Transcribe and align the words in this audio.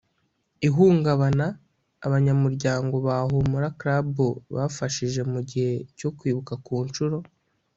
ihungabana 0.67 1.45
abanyamuryango 2.05 2.95
ba 3.05 3.15
humura 3.29 3.67
club 3.79 4.17
bafashije 4.55 5.21
mu 5.31 5.39
gihe 5.49 5.71
cyo 5.97 6.09
kwibuka 6.17 6.53
ku 6.65 6.75
nshuro 6.87 7.17